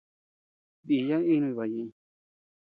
Díya 0.87 1.17
inuñ 1.33 1.53
baʼa 1.57 1.65
ñeʼeñ. 1.73 1.89